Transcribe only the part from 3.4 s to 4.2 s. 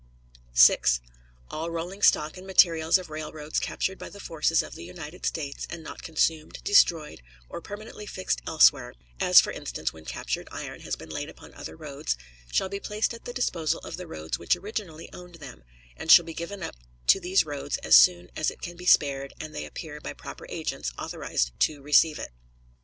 captured by the